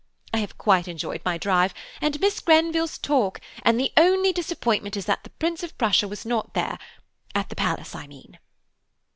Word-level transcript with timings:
I 0.33 0.37
have 0.39 0.57
quite 0.57 0.87
enjoyed 0.87 1.21
my 1.23 1.37
drive, 1.37 1.75
and 2.01 2.19
Miss 2.19 2.39
Grenville's 2.39 2.97
talk, 2.97 3.39
and 3.61 3.79
the 3.79 3.93
only 3.95 4.33
disappointment 4.33 4.97
is 4.97 5.05
that 5.05 5.23
the 5.23 5.29
Prince 5.29 5.61
of 5.61 5.77
Prussia 5.77 6.07
was 6.07 6.25
not 6.25 6.55
there–at 6.55 7.49
the 7.49 7.55
Palace, 7.55 7.93
I 7.93 8.07
mean." 8.07 8.39